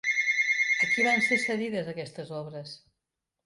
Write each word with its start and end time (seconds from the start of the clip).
A 0.85 0.89
qui 0.93 1.05
van 1.09 1.21
ser 1.27 1.39
cedides 1.45 1.95
aquestes 1.95 2.35
obres? 2.41 2.77